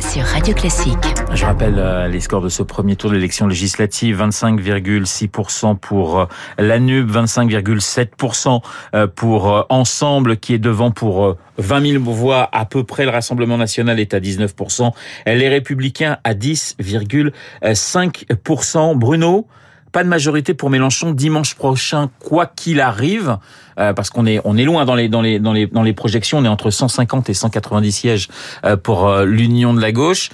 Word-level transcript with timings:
Sur 0.00 0.24
Radio 0.24 0.54
Classique. 0.54 0.96
Je 1.32 1.44
rappelle 1.44 1.78
euh, 1.78 2.08
les 2.08 2.18
scores 2.20 2.40
de 2.40 2.48
ce 2.48 2.64
premier 2.64 2.96
tour 2.96 3.10
de 3.10 3.14
l'élection 3.14 3.46
législative 3.46 4.20
25,6% 4.20 5.78
pour 5.78 6.20
euh, 6.20 6.26
l'ANUB, 6.58 7.08
25,7% 7.10 8.62
euh, 8.94 9.06
pour 9.06 9.66
Ensemble 9.68 10.38
qui 10.38 10.54
est 10.54 10.58
devant 10.58 10.90
pour 10.90 11.36
20 11.58 11.92
000 11.92 12.02
voix 12.02 12.48
à 12.52 12.64
peu 12.64 12.84
près. 12.84 13.04
Le 13.04 13.10
Rassemblement 13.10 13.58
national 13.58 14.00
est 14.00 14.14
à 14.14 14.20
19%. 14.20 14.92
Les 15.26 15.48
Républicains 15.48 16.16
à 16.24 16.32
10,5%. 16.34 18.96
Bruno, 18.96 19.46
pas 19.96 20.04
de 20.04 20.10
majorité 20.10 20.52
pour 20.52 20.68
Mélenchon 20.68 21.12
dimanche 21.12 21.54
prochain, 21.54 22.10
quoi 22.18 22.44
qu'il 22.44 22.82
arrive. 22.82 23.38
Euh, 23.78 23.94
parce 23.94 24.10
qu'on 24.10 24.26
est 24.26 24.42
on 24.44 24.58
est 24.58 24.64
loin 24.64 24.84
dans 24.84 24.94
les 24.94 25.08
dans 25.08 25.22
les 25.22 25.38
dans 25.38 25.54
les 25.54 25.66
dans 25.68 25.82
les 25.82 25.94
projections, 25.94 26.36
on 26.36 26.44
est 26.44 26.48
entre 26.48 26.68
150 26.68 27.30
et 27.30 27.34
190 27.34 27.92
sièges 27.92 28.28
euh, 28.66 28.76
pour 28.76 29.08
euh, 29.08 29.24
l'union 29.24 29.72
de 29.72 29.80
la 29.80 29.92
gauche 29.92 30.28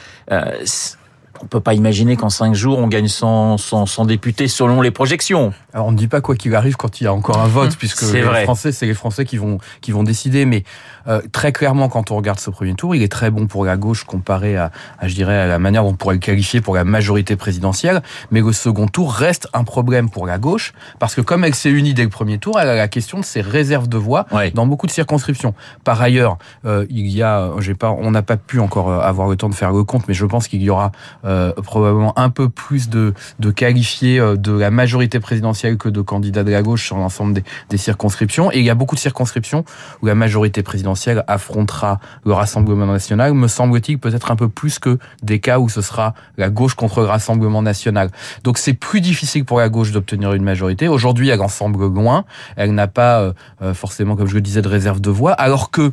on 1.43 1.47
peut 1.47 1.61
pas 1.61 1.75
imaginer 1.75 2.17
qu'en 2.17 2.31
cinq 2.31 2.55
jours 2.55 2.79
on 2.79 2.89
gagne 2.89 3.09
100, 3.09 3.59
100, 3.59 4.05
députés 4.05 4.49
selon 4.49 4.81
les 4.81 4.91
projections. 4.91 5.53
Alors 5.73 5.87
on 5.87 5.93
ne 5.93 5.97
dit 5.97 6.09
pas 6.09 6.21
quoi 6.21 6.37
qu'il 6.37 6.55
arrive 6.55 6.77
quand 6.77 7.01
il 7.01 7.05
y 7.05 7.07
a 7.07 7.13
encore 7.13 7.39
un 7.39 7.47
vote, 7.47 7.77
puisque 7.77 8.03
les 8.13 8.23
Français, 8.23 8.73
c'est 8.73 8.87
les 8.87 8.95
Français 8.95 9.25
qui 9.25 9.37
vont 9.37 9.59
qui 9.81 9.93
vont 9.93 10.03
décider. 10.03 10.45
Mais 10.45 10.65
euh, 11.09 11.21
très 11.33 11.53
clairement, 11.53 11.89
quand 11.89 12.11
on 12.11 12.17
regarde 12.17 12.39
ce 12.39 12.51
premier 12.51 12.75
tour, 12.75 12.95
il 12.95 13.03
est 13.03 13.11
très 13.11 13.31
bon 13.31 13.47
pour 13.47 13.65
la 13.65 13.77
gauche 13.77 14.05
comparé 14.05 14.57
à, 14.57 14.71
je 15.03 15.15
dirais, 15.15 15.39
à 15.39 15.47
la 15.47 15.59
manière 15.59 15.83
dont 15.83 15.91
on 15.91 15.95
pourrait 15.95 16.15
le 16.15 16.21
qualifier 16.21 16.61
pour 16.61 16.75
la 16.75 16.85
majorité 16.85 17.37
présidentielle. 17.37 18.03
Mais 18.31 18.41
le 18.41 18.53
second 18.53 18.87
tour 18.87 19.13
reste 19.13 19.49
un 19.53 19.65
problème 19.65 20.11
pour 20.11 20.27
la 20.27 20.39
gauche, 20.39 20.73
parce 20.99 21.15
que 21.15 21.21
comme 21.21 21.45
elle 21.45 21.55
s'est 21.55 21.71
unie 21.71 21.95
dès 21.95 22.05
le 22.05 22.09
premier 22.09 22.39
tour, 22.39 22.61
elle 22.61 22.69
a 22.69 22.77
la 22.77 22.89
question 22.89 23.19
de 23.19 23.25
ses 23.25 23.41
réserves 23.41 23.89
de 23.89 23.99
voix 23.99 24.27
dans 24.55 24.67
beaucoup 24.67 24.87
de 24.87 24.93
circonscriptions. 24.93 25.55
Par 25.85 26.01
ailleurs, 26.01 26.39
euh, 26.65 26.87
il 26.91 27.09
y 27.09 27.23
a, 27.23 27.51
j'ai 27.59 27.75
pas, 27.75 27.91
on 27.91 28.11
n'a 28.11 28.23
pas 28.23 28.37
pu 28.37 28.61
encore 28.61 28.91
euh, 28.91 29.01
avoir 29.01 29.29
le 29.29 29.37
temps 29.37 29.49
de 29.49 29.55
faire 29.55 29.73
le 29.73 29.85
compte, 29.85 30.07
mais 30.09 30.15
je 30.15 30.27
pense 30.27 30.49
qu'il 30.49 30.63
y 30.63 30.71
aura 30.71 30.93
euh, 31.25 31.32
probablement 31.63 32.19
un 32.19 32.31
peu 32.31 32.49
plus 32.49 32.89
de, 32.89 33.15
de 33.39 33.51
qualifiés 33.51 34.19
euh, 34.19 34.37
de 34.37 34.53
la 34.53 34.71
majorité 34.71 35.21
présidentielle 35.21 35.77
que 35.77 35.89
de 35.89 36.01
candidats 36.01 36.45
de 36.45 36.51
la 36.51 36.63
gauche 36.63 36.87
sur 36.87 36.97
l'ensemble 36.97 37.35
des, 37.35 37.45
des, 37.69 37.77
circonscriptions. 37.77 38.51
Et 38.53 38.59
il 38.59 38.65
y 38.65 38.71
a 38.71 38.75
beaucoup 38.75 38.95
de 38.95 39.01
circonscriptions 39.01 39.65
où 40.01 40.07
la 40.07 40.15
majorité 40.15 40.63
présidentielle 40.63 41.25
affrontera 41.29 42.01
le 42.25 42.33
Rassemblement 42.33 42.87
national, 42.87 43.35
me 43.35 43.49
semble-t-il, 43.49 43.99
peut-être 43.99 44.31
un 44.31 44.37
peu 44.37 44.49
plus 44.49 44.79
que 44.79 44.99
des 45.23 45.39
cas 45.41 45.59
où 45.59 45.69
ce 45.69 45.83
sera 45.83 46.15
la 46.37 46.51
gauche 46.51 46.75
contre 46.75 47.01
le 47.01 47.07
Rassemblement 47.07 47.63
national. 47.63 48.11
Donc 48.45 48.59
c'est 48.59 48.75
plus 48.75 49.01
difficile 49.01 49.45
pour 49.45 49.59
la 49.59 49.69
gauche 49.69 49.93
d'obtenir 49.93 50.33
une 50.33 50.45
majorité. 50.45 50.89
Aujourd'hui, 50.89 51.29
elle 51.29 51.41
en 51.41 51.49
semble 51.49 51.87
loin. 51.87 52.25
Elle 52.57 52.75
n'a 52.75 52.89
pas 52.89 53.33
euh, 53.63 53.75
forcément, 53.75 54.17
comme 54.17 54.27
je 54.27 54.35
le 54.35 54.41
disais, 54.41 54.63
de 54.63 54.69
réserve 54.69 55.01
de 55.01 55.11
voix, 55.11 55.33
alors 55.33 55.71
que 55.71 55.93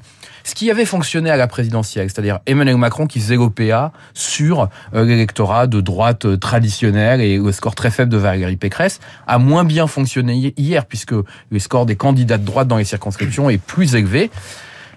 ce 0.49 0.55
qui 0.55 0.71
avait 0.71 0.85
fonctionné 0.85 1.29
à 1.29 1.37
la 1.37 1.47
présidentielle, 1.47 2.09
c'est-à-dire 2.09 2.39
Emmanuel 2.47 2.77
Macron 2.77 3.05
qui 3.05 3.19
faisait 3.19 3.35
l'OPA 3.35 3.91
sur 4.15 4.67
euh, 4.95 5.05
l'électorat 5.05 5.67
de 5.67 5.79
droite 5.79 6.25
euh, 6.25 6.37
traditionnelle 6.37 7.21
et 7.21 7.37
le 7.37 7.51
score 7.51 7.75
très 7.75 7.91
faible 7.91 8.11
de 8.11 8.17
Valérie 8.17 8.57
Pécresse, 8.57 8.99
a 9.27 9.37
moins 9.37 9.63
bien 9.63 9.85
fonctionné 9.85 10.55
hier 10.57 10.87
puisque 10.87 11.13
le 11.13 11.59
score 11.59 11.85
des 11.85 11.95
candidats 11.95 12.39
de 12.39 12.45
droite 12.45 12.67
dans 12.67 12.77
les 12.77 12.83
circonscriptions 12.83 13.51
est 13.51 13.59
plus 13.59 13.93
élevé. 13.93 14.31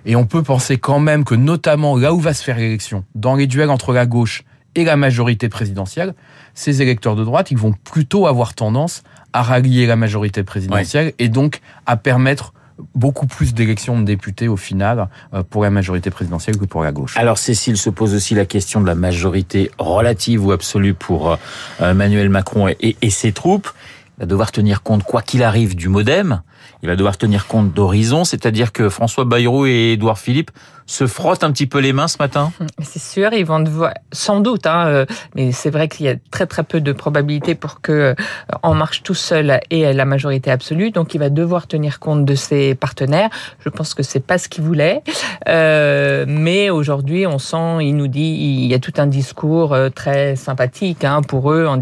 Et 0.06 0.16
on 0.16 0.24
peut 0.24 0.42
penser 0.42 0.78
quand 0.78 1.00
même 1.00 1.22
que 1.22 1.34
notamment 1.34 1.98
là 1.98 2.14
où 2.14 2.18
va 2.18 2.32
se 2.32 2.42
faire 2.42 2.56
l'élection, 2.56 3.04
dans 3.14 3.34
les 3.34 3.46
duels 3.46 3.70
entre 3.70 3.92
la 3.92 4.06
gauche 4.06 4.44
et 4.74 4.84
la 4.84 4.96
majorité 4.96 5.50
présidentielle, 5.50 6.14
ces 6.54 6.80
électeurs 6.80 7.14
de 7.14 7.24
droite, 7.24 7.50
ils 7.50 7.58
vont 7.58 7.74
plutôt 7.84 8.26
avoir 8.26 8.54
tendance 8.54 9.02
à 9.34 9.42
rallier 9.42 9.86
la 9.86 9.96
majorité 9.96 10.44
présidentielle 10.44 11.12
et 11.18 11.28
donc 11.28 11.60
à 11.84 11.98
permettre 11.98 12.54
beaucoup 12.94 13.26
plus 13.26 13.54
d'élections 13.54 13.98
de 13.98 14.04
députés 14.04 14.48
au 14.48 14.56
final 14.56 15.08
euh, 15.34 15.42
pour 15.42 15.62
la 15.62 15.70
majorité 15.70 16.10
présidentielle 16.10 16.56
que 16.56 16.64
pour 16.64 16.82
la 16.82 16.92
gauche. 16.92 17.16
Alors 17.16 17.38
Cécile 17.38 17.76
se 17.76 17.90
pose 17.90 18.14
aussi 18.14 18.34
la 18.34 18.46
question 18.46 18.80
de 18.80 18.86
la 18.86 18.94
majorité 18.94 19.70
relative 19.78 20.44
ou 20.46 20.52
absolue 20.52 20.94
pour 20.94 21.32
euh, 21.32 21.36
Emmanuel 21.80 22.28
Macron 22.28 22.68
et, 22.68 22.96
et 23.00 23.10
ses 23.10 23.32
troupes. 23.32 23.70
Il 24.18 24.22
va 24.22 24.26
devoir 24.26 24.52
tenir 24.52 24.82
compte, 24.82 25.04
quoi 25.04 25.22
qu'il 25.22 25.42
arrive, 25.42 25.74
du 25.74 25.88
modem. 25.88 26.42
Il 26.82 26.88
va 26.88 26.96
devoir 26.96 27.16
tenir 27.16 27.46
compte 27.46 27.72
d'Horizon, 27.72 28.24
c'est-à-dire 28.24 28.72
que 28.72 28.88
François 28.88 29.24
Bayrou 29.24 29.66
et 29.66 29.92
Édouard 29.92 30.18
Philippe 30.18 30.50
se 30.86 31.06
frottent 31.06 31.44
un 31.44 31.52
petit 31.52 31.66
peu 31.66 31.78
les 31.78 31.92
mains 31.92 32.08
ce 32.08 32.16
matin? 32.18 32.52
C'est 32.82 33.02
sûr, 33.02 33.32
ils 33.32 33.44
vont 33.44 33.60
devoir, 33.60 33.92
sans 34.12 34.40
doute, 34.40 34.66
hein, 34.66 34.86
euh, 34.86 35.06
mais 35.34 35.52
c'est 35.52 35.70
vrai 35.70 35.88
qu'il 35.88 36.06
y 36.06 36.08
a 36.08 36.14
très 36.30 36.46
très 36.46 36.62
peu 36.62 36.80
de 36.80 36.92
probabilités 36.92 37.54
pour 37.54 37.80
que 37.80 37.92
euh, 37.92 38.14
En 38.62 38.74
Marche 38.74 39.02
tout 39.02 39.14
seul 39.14 39.60
ait 39.70 39.92
la 39.92 40.04
majorité 40.04 40.50
absolue, 40.50 40.90
donc 40.90 41.14
il 41.14 41.18
va 41.18 41.30
devoir 41.30 41.66
tenir 41.66 41.98
compte 42.00 42.24
de 42.24 42.34
ses 42.34 42.74
partenaires. 42.74 43.30
Je 43.64 43.68
pense 43.68 43.94
que 43.94 44.02
c'est 44.02 44.24
pas 44.24 44.38
ce 44.38 44.48
qu'il 44.48 44.64
voulait, 44.64 45.02
euh, 45.48 46.24
mais 46.28 46.70
aujourd'hui, 46.70 47.26
on 47.26 47.38
sent, 47.38 47.78
il 47.80 47.96
nous 47.96 48.08
dit, 48.08 48.36
il 48.62 48.66
y 48.66 48.74
a 48.74 48.78
tout 48.78 48.94
un 48.98 49.06
discours 49.06 49.72
euh, 49.72 49.88
très 49.88 50.36
sympathique 50.36 51.04
hein, 51.04 51.22
pour 51.22 51.52
eux 51.52 51.66
en, 51.66 51.80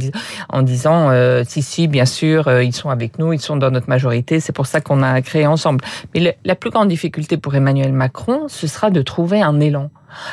en 0.48 0.62
disant, 0.62 1.10
si 1.46 1.62
si, 1.62 1.88
bien 1.88 2.06
sûr, 2.06 2.50
ils 2.60 2.74
sont 2.74 2.90
avec 2.90 3.18
nous, 3.18 3.32
ils 3.32 3.40
sont 3.40 3.56
dans 3.56 3.70
notre 3.70 3.88
majorité, 3.88 4.40
c'est 4.40 4.52
pour 4.52 4.66
ça 4.66 4.80
qu'on 4.80 5.02
a 5.02 5.20
créé 5.22 5.46
ensemble. 5.46 5.84
Mais 6.14 6.36
la 6.44 6.54
plus 6.54 6.70
grande 6.70 6.88
difficulté 6.88 7.36
pour 7.36 7.54
Emmanuel 7.54 7.92
Macron, 7.92 8.46
ce 8.48 8.66
sera 8.66 8.89
de 8.90 9.02
trouver 9.02 9.42
un 9.42 9.60
élan. 9.60 9.90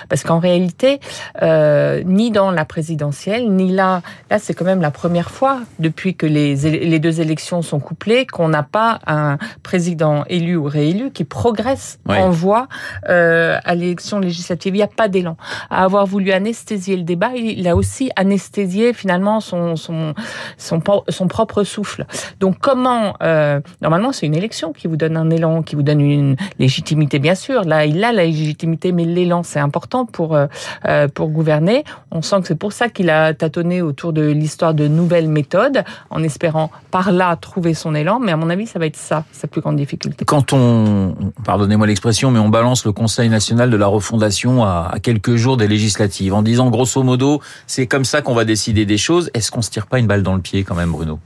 Parce 0.09 0.23
qu'en 0.23 0.39
réalité, 0.39 0.99
euh, 1.41 2.01
ni 2.05 2.31
dans 2.31 2.51
la 2.51 2.65
présidentielle, 2.65 3.49
ni 3.51 3.71
là, 3.71 4.01
là 4.29 4.39
c'est 4.39 4.53
quand 4.53 4.65
même 4.65 4.81
la 4.81 4.91
première 4.91 5.31
fois 5.31 5.59
depuis 5.79 6.15
que 6.15 6.25
les, 6.25 6.55
les 6.55 6.99
deux 6.99 7.21
élections 7.21 7.61
sont 7.61 7.79
couplées 7.79 8.25
qu'on 8.25 8.49
n'a 8.49 8.63
pas 8.63 8.99
un 9.07 9.37
président 9.63 10.23
élu 10.29 10.55
ou 10.55 10.65
réélu 10.65 11.11
qui 11.11 11.23
progresse 11.23 11.99
en 12.07 12.29
voie 12.29 12.67
euh, 13.09 13.57
à 13.63 13.75
l'élection 13.75 14.19
législative. 14.19 14.75
Il 14.75 14.77
n'y 14.77 14.83
a 14.83 14.87
pas 14.87 15.07
d'élan. 15.07 15.37
À 15.69 15.83
avoir 15.83 16.05
voulu 16.05 16.31
anesthésier 16.31 16.95
le 16.95 17.03
débat, 17.03 17.31
il 17.35 17.67
a 17.67 17.75
aussi 17.75 18.11
anesthésié 18.15 18.93
finalement 18.93 19.39
son 19.39 19.75
son 19.75 20.13
son, 20.57 20.81
son 21.09 21.27
propre 21.27 21.63
souffle. 21.63 22.05
Donc 22.39 22.57
comment 22.59 23.13
euh, 23.21 23.59
normalement 23.81 24.11
c'est 24.11 24.25
une 24.25 24.35
élection 24.35 24.73
qui 24.73 24.87
vous 24.87 24.97
donne 24.97 25.17
un 25.17 25.29
élan, 25.29 25.61
qui 25.61 25.75
vous 25.75 25.83
donne 25.83 26.01
une 26.01 26.35
légitimité 26.59 27.19
bien 27.19 27.35
sûr. 27.35 27.63
Là 27.63 27.85
il 27.85 28.03
a 28.03 28.11
la 28.11 28.25
légitimité, 28.25 28.91
mais 28.91 29.05
l'élan 29.05 29.43
c'est 29.43 29.59
important 29.67 30.05
pour 30.05 30.35
euh, 30.35 30.47
euh, 30.87 31.07
pour 31.07 31.29
gouverner. 31.29 31.83
On 32.11 32.21
sent 32.21 32.41
que 32.41 32.47
c'est 32.47 32.55
pour 32.55 32.73
ça 32.73 32.89
qu'il 32.89 33.09
a 33.09 33.33
tâtonné 33.33 33.81
autour 33.81 34.13
de 34.13 34.23
l'histoire 34.23 34.73
de 34.73 34.87
nouvelles 34.87 35.27
méthodes, 35.29 35.83
en 36.09 36.23
espérant 36.23 36.71
par 36.91 37.11
là 37.11 37.35
trouver 37.35 37.73
son 37.73 37.93
élan. 37.93 38.19
Mais 38.19 38.31
à 38.31 38.37
mon 38.37 38.49
avis, 38.49 38.67
ça 38.67 38.79
va 38.79 38.85
être 38.85 38.95
ça 38.95 39.25
sa 39.31 39.47
plus 39.47 39.61
grande 39.61 39.77
difficulté. 39.77 40.25
Quand 40.25 40.53
on, 40.53 41.15
pardonnez-moi 41.45 41.87
l'expression, 41.87 42.31
mais 42.31 42.39
on 42.39 42.49
balance 42.49 42.85
le 42.85 42.91
Conseil 42.91 43.29
national 43.29 43.69
de 43.69 43.77
la 43.77 43.87
refondation 43.87 44.63
à, 44.63 44.95
quelques 45.01 45.35
jours 45.35 45.57
des 45.57 45.67
législatives, 45.67 46.33
en 46.33 46.41
disant 46.41 46.69
grosso 46.69 47.03
modo, 47.03 47.41
c'est 47.67 47.87
comme 47.87 48.05
ça 48.05 48.21
qu'on 48.21 48.33
va 48.33 48.45
décider 48.45 48.85
des 48.85 48.97
choses. 48.97 49.29
Est-ce 49.33 49.51
qu'on 49.51 49.61
se 49.61 49.69
tire 49.69 49.87
pas 49.87 49.99
une 49.99 50.07
balle 50.07 50.23
dans 50.23 50.35
le 50.35 50.41
pied 50.41 50.63
quand 50.63 50.75
même, 50.75 50.91
Bruno? 50.91 51.19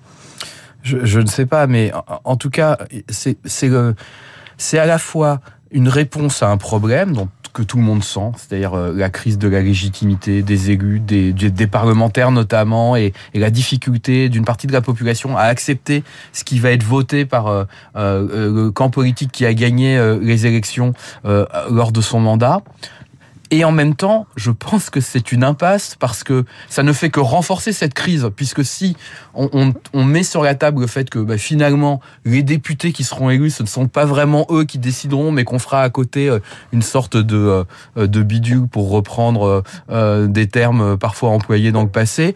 Je, 0.83 1.05
je, 1.05 1.19
ne 1.19 1.27
sais 1.27 1.45
pas, 1.45 1.67
mais 1.67 1.91
en, 2.23 2.35
tout 2.37 2.49
cas, 2.49 2.79
c'est 3.07 3.37
c'est 4.61 4.79
à 4.79 4.85
la 4.85 4.97
fois 4.97 5.39
une 5.71 5.87
réponse 5.87 6.43
à 6.43 6.49
un 6.49 6.57
problème 6.57 7.13
dont 7.13 7.29
que 7.53 7.63
tout 7.63 7.77
le 7.77 7.83
monde 7.83 8.03
sent, 8.03 8.31
c'est-à-dire 8.37 8.73
euh, 8.73 8.93
la 8.95 9.09
crise 9.09 9.37
de 9.37 9.47
la 9.47 9.61
légitimité 9.61 10.41
des 10.41 10.71
élus, 10.71 10.99
des, 10.99 11.33
des, 11.33 11.67
parlementaires 11.67 12.31
notamment, 12.31 12.95
et, 12.95 13.13
la 13.33 13.49
difficulté 13.49 14.29
d'une 14.29 14.45
partie 14.45 14.67
de 14.67 14.73
la 14.73 14.81
population 14.81 15.37
à 15.37 15.43
accepter 15.43 16.03
ce 16.33 16.43
qui 16.43 16.59
va 16.59 16.71
être 16.71 16.83
voté 16.83 17.25
par 17.25 17.47
euh, 17.47 17.63
euh, 17.95 18.51
le 18.53 18.71
camp 18.71 18.89
politique 18.89 19.31
qui 19.31 19.45
a 19.45 19.53
gagné 19.53 19.99
les 20.21 20.45
élections 20.45 20.93
lors 21.23 21.91
de 21.91 22.01
son 22.01 22.19
mandat. 22.19 22.61
Et 23.53 23.65
en 23.65 23.73
même 23.73 23.95
temps, 23.95 24.27
je 24.37 24.49
pense 24.49 24.89
que 24.89 25.01
c'est 25.01 25.33
une 25.33 25.43
impasse 25.43 25.97
parce 25.99 26.23
que 26.23 26.45
ça 26.69 26.83
ne 26.83 26.93
fait 26.93 27.09
que 27.09 27.19
renforcer 27.19 27.73
cette 27.73 27.93
crise, 27.93 28.29
puisque 28.33 28.63
si 28.63 28.95
on, 29.33 29.49
on, 29.51 29.73
on 29.91 30.05
met 30.05 30.23
sur 30.23 30.41
la 30.41 30.55
table 30.55 30.79
le 30.79 30.87
fait 30.87 31.09
que 31.09 31.19
bah, 31.19 31.37
finalement 31.37 31.99
les 32.23 32.43
députés 32.43 32.93
qui 32.93 33.03
seront 33.03 33.29
élus, 33.29 33.51
ce 33.51 33.63
ne 33.63 33.67
sont 33.67 33.89
pas 33.89 34.05
vraiment 34.05 34.47
eux 34.51 34.63
qui 34.63 34.79
décideront, 34.79 35.31
mais 35.31 35.43
qu'on 35.43 35.59
fera 35.59 35.83
à 35.83 35.89
côté 35.89 36.29
euh, 36.29 36.39
une 36.71 36.81
sorte 36.81 37.17
de, 37.17 37.65
euh, 37.97 38.07
de 38.07 38.23
bidule 38.23 38.67
pour 38.67 38.89
reprendre 38.89 39.63
euh, 39.91 40.27
des 40.27 40.47
termes 40.47 40.97
parfois 40.97 41.31
employés 41.31 41.73
dans 41.73 41.83
le 41.83 41.89
passé. 41.89 42.35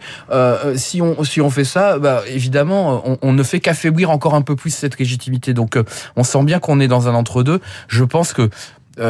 si 0.74 1.00
on 1.00 1.24
si 1.24 1.40
on 1.40 1.48
fait 1.48 1.64
ça, 1.64 1.98
bah, 1.98 2.22
évidemment, 2.28 3.02
on, 3.06 3.18
on 3.22 3.32
ne 3.32 3.42
fait 3.42 3.60
qu'affaiblir 3.60 4.10
encore 4.10 4.34
un 4.34 4.42
peu 4.42 4.54
plus 4.54 4.70
cette 4.70 4.98
légitimité. 4.98 5.54
Donc, 5.54 5.78
on 6.16 6.24
sent 6.24 6.44
bien 6.44 6.58
qu'on 6.58 6.78
est 6.78 6.88
dans 6.88 7.08
un 7.08 7.14
entre-deux. 7.14 7.60
Je 7.88 8.04
pense 8.04 8.34
que 8.34 8.42
euh, 8.42 8.48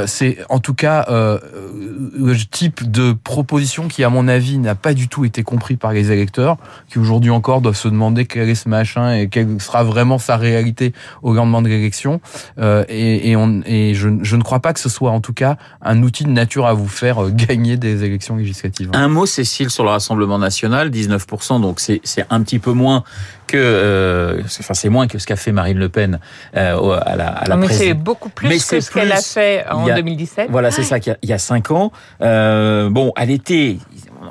c'est 0.06 0.38
en 0.48 0.58
tout 0.58 0.74
cas 0.74 1.06
euh, 1.08 1.38
le 2.18 2.34
type 2.36 2.90
de 2.90 3.12
proposition 3.12 3.88
qui, 3.88 4.04
à 4.04 4.10
mon 4.10 4.28
avis, 4.28 4.58
n'a 4.58 4.74
pas 4.74 4.94
du 4.94 5.08
tout 5.08 5.24
été 5.24 5.42
compris 5.42 5.76
par 5.76 5.92
les 5.92 6.10
électeurs, 6.10 6.56
qui 6.88 6.98
aujourd'hui 6.98 7.30
encore 7.30 7.60
doivent 7.60 7.76
se 7.76 7.88
demander 7.88 8.26
quel 8.26 8.48
est 8.48 8.54
ce 8.54 8.68
machin 8.68 9.14
et 9.14 9.28
quelle 9.28 9.60
sera 9.60 9.84
vraiment 9.84 10.18
sa 10.18 10.36
réalité 10.36 10.92
au 11.22 11.34
lendemain 11.34 11.62
de 11.62 11.68
l'élection. 11.68 12.20
Euh, 12.58 12.84
et, 12.88 13.30
et, 13.30 13.36
on, 13.36 13.62
et 13.64 13.94
je, 13.94 14.08
je, 14.22 14.36
ne 14.36 14.42
crois 14.42 14.60
pas 14.60 14.72
que 14.72 14.80
ce 14.80 14.88
soit 14.88 15.10
en 15.10 15.20
tout 15.20 15.32
cas 15.32 15.56
un 15.82 16.02
outil 16.02 16.24
de 16.24 16.30
nature 16.30 16.66
à 16.66 16.74
vous 16.74 16.88
faire 16.88 17.24
euh, 17.24 17.30
gagner 17.30 17.76
des 17.76 18.04
élections 18.04 18.36
législatives. 18.36 18.90
Un 18.92 19.08
mot, 19.08 19.26
Cécile, 19.26 19.70
sur 19.70 19.84
le 19.84 19.90
Rassemblement 19.90 20.38
national, 20.38 20.90
19%, 20.90 21.60
donc 21.60 21.80
c'est 21.80 22.26
un 22.30 22.42
petit 22.42 22.58
peu 22.58 22.72
moins 22.72 23.04
que, 23.46 23.56
euh, 23.56 24.42
enfin 24.60 24.74
c'est 24.74 24.88
moins 24.88 25.06
que 25.06 25.18
ce 25.18 25.26
qu'a 25.26 25.36
fait 25.36 25.52
Marine 25.52 25.78
Le 25.78 25.88
Pen 25.88 26.18
euh, 26.56 26.98
à 27.00 27.16
la, 27.16 27.28
à 27.28 27.46
la 27.46 27.56
Mais 27.56 27.68
c'est 27.68 27.94
beaucoup 27.94 28.28
plus 28.28 28.64
que 28.64 28.80
ce 28.80 28.90
qu'elle 28.90 29.12
a 29.12 29.20
fait 29.20 29.64
en 29.70 29.75
2017. 29.84 30.48
Voilà, 30.50 30.70
c'est 30.70 30.82
ça, 30.82 31.00
qu'il 31.00 31.16
y 31.22 31.32
a 31.32 31.38
cinq 31.38 31.70
ans. 31.70 31.92
Euh, 32.22 32.88
bon, 32.90 33.12
à 33.16 33.24
l'été, 33.24 33.78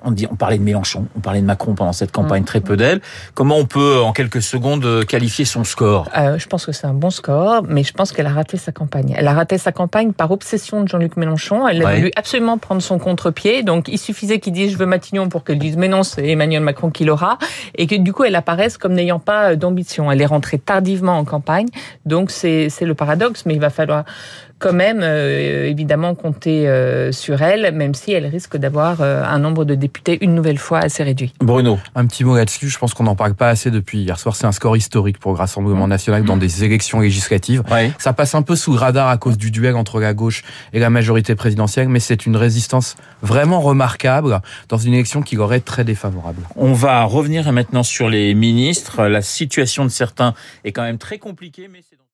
on, 0.04 0.12
dit, 0.12 0.28
on 0.30 0.36
parlait 0.36 0.58
de 0.58 0.64
Mélenchon, 0.64 1.08
on 1.16 1.20
parlait 1.20 1.42
de 1.42 1.46
Macron 1.46 1.74
pendant 1.76 1.94
cette 1.94 2.12
campagne, 2.12 2.44
mm. 2.44 2.46
très 2.46 2.62
peu 2.62 2.78
d'elle. 2.78 3.02
Comment 3.34 3.58
on 3.58 3.66
peut, 3.66 4.00
en 4.02 4.14
quelques 4.14 4.42
secondes, 4.42 5.06
qualifier 5.06 5.46
son 5.46 5.64
score? 5.64 6.10
Euh, 6.18 6.38
Je 6.38 6.48
pense 6.48 6.66
que 6.66 6.72
c'est 6.72 6.88
un 6.88 6.94
bon 6.94 7.10
score, 7.10 7.64
mais 7.68 7.84
je 7.84 7.94
pense 7.94 8.12
qu'elle 8.12 8.28
a 8.28 8.34
raté 8.34 8.58
sa 8.58 8.72
campagne. 8.72 9.14
Elle 9.18 9.28
a 9.28 9.34
raté 9.34 9.58
sa 9.58 9.72
campagne 9.72 10.14
par 10.14 10.32
obsession 10.32 10.82
de 10.84 10.88
Jean-Luc 10.88 11.18
Mélenchon. 11.18 11.68
Elle 11.68 11.86
a 11.86 11.96
voulu 11.96 12.12
absolument 12.16 12.58
prendre 12.58 12.82
son 12.82 13.00
contre-pied. 13.00 13.64
Donc, 13.64 13.88
il 13.88 13.98
suffisait 13.98 14.40
qu'il 14.40 14.54
dise 14.54 14.72
je 14.72 14.78
veux 14.78 14.86
Matignon 14.86 15.30
pour 15.30 15.44
qu'elle 15.44 15.60
dise 15.60 15.78
mais 15.78 15.88
non, 15.88 16.04
c'est 16.04 16.28
Emmanuel 16.28 16.62
Macron 16.62 16.90
qui 16.90 17.06
l'aura. 17.06 17.38
Et 17.76 17.88
que 17.88 17.96
du 17.96 18.14
coup, 18.14 18.24
elle 18.24 18.36
apparaisse 18.36 18.78
comme 18.78 18.94
n'ayant 18.94 19.20
pas 19.20 19.52
euh, 19.52 19.56
d'ambition. 19.56 20.12
Elle 20.12 20.22
est 20.22 20.26
rentrée 20.26 20.60
tardivement 20.60 21.18
en 21.18 21.26
campagne. 21.26 21.68
Donc, 22.06 22.32
c'est 22.32 22.70
le 22.82 22.94
paradoxe, 22.94 23.46
mais 23.46 23.54
il 23.54 23.60
va 23.60 23.70
falloir 23.70 24.06
quand 24.60 24.74
même 24.74 25.02
euh, 25.04 25.68
évidemment 25.68 26.16
compter 26.16 26.68
euh, 26.68 27.12
sur 27.12 27.42
elle, 27.42 27.74
même 27.76 27.94
si 27.94 28.14
elle 28.14 28.26
risque 28.26 28.58
d'avoir 28.58 29.02
euh, 29.02 29.24
un 29.24 29.40
nombre 29.40 29.66
de 29.66 29.76
députés 29.76 30.18
une 30.22 30.34
nouvelle 30.34 30.58
fois 30.58 30.80
assez 30.80 31.04
réduit. 31.04 31.34
Bruno. 31.40 31.78
Un 31.94 32.06
petit 32.06 32.24
mot 32.24 32.36
là-dessus, 32.36 32.70
je 32.70 32.78
pense 32.78 32.94
qu'on 32.94 33.04
n'en 33.04 33.16
parle 33.16 33.34
pas 33.34 33.50
assez 33.50 33.70
depuis 33.70 34.00
hier 34.00 34.18
soir, 34.18 34.36
c'est 34.36 34.46
un 34.46 34.52
score 34.52 34.78
historique 34.78 35.20
pour 35.20 35.34
le 35.34 35.38
Rassemblement 35.38 35.88
national 35.88 36.24
dans 36.24 36.38
des 36.38 36.64
élections 36.64 37.02
législatives. 37.02 37.64
Ça 38.00 38.14
passe 38.14 38.36
un 38.36 38.42
peu 38.42 38.56
sous 38.56 38.74
le 38.74 38.80
radar 38.80 39.10
à 39.10 39.18
cause 39.18 39.38
du 39.38 39.52
duel 39.52 39.76
entre 39.76 40.00
la 40.00 40.14
gauche 40.14 40.44
et 40.74 40.80
la 40.80 40.90
majorité 40.90 41.36
présidentielle, 41.36 41.90
mais 41.90 42.00
c'est 42.00 42.26
une 42.26 42.38
résistance 42.38 42.96
vraiment 43.22 43.60
remarquable 43.60 44.42
dans 44.70 44.78
une 44.78 44.94
élection 44.94 45.22
qui 45.22 45.38
aurait 45.38 45.60
très 45.60 45.84
défavorable. 45.84 46.42
On 46.56 46.74
va 46.74 47.04
revenir 47.04 47.52
maintenant 47.52 47.84
sur 47.84 48.10
les 48.10 48.34
ministres. 48.34 49.04
La 49.04 49.22
situation 49.22 49.84
de 49.84 49.90
certains 49.90 50.34
est 50.64 50.72
quand 50.72 50.84
même 50.84 50.98
très 50.98 51.18
compliquée, 51.18 51.70
mais 51.72 51.80
c'est 51.90 51.98